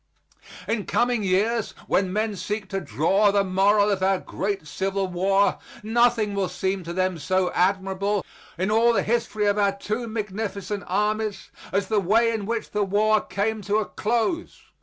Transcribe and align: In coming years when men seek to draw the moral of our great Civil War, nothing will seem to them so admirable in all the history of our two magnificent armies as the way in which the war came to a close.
In 0.67 0.87
coming 0.87 1.21
years 1.21 1.75
when 1.85 2.11
men 2.11 2.35
seek 2.35 2.67
to 2.69 2.81
draw 2.81 3.29
the 3.31 3.43
moral 3.43 3.91
of 3.91 4.01
our 4.01 4.17
great 4.17 4.65
Civil 4.65 5.05
War, 5.07 5.59
nothing 5.83 6.33
will 6.33 6.49
seem 6.49 6.83
to 6.85 6.91
them 6.91 7.19
so 7.19 7.51
admirable 7.51 8.25
in 8.57 8.71
all 8.71 8.93
the 8.93 9.03
history 9.03 9.45
of 9.45 9.59
our 9.59 9.73
two 9.77 10.07
magnificent 10.07 10.85
armies 10.87 11.51
as 11.71 11.87
the 11.87 11.99
way 11.99 12.31
in 12.31 12.47
which 12.47 12.71
the 12.71 12.83
war 12.83 13.21
came 13.21 13.61
to 13.61 13.75
a 13.77 13.85
close. 13.85 14.63